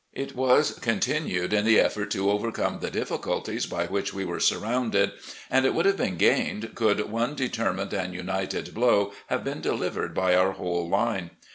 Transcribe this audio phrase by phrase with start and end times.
[0.13, 4.57] It was continued in the effort to overcome the difficulties by which we were sur
[4.57, 5.11] rounded,
[5.47, 9.61] and it would have been gained could one deter mined and imited blow have been
[9.61, 11.29] delivered by our whole line.